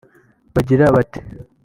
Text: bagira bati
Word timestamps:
bagira 0.53 0.87
bati 0.95 1.19